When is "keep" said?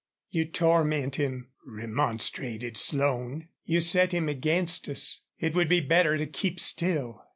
6.25-6.59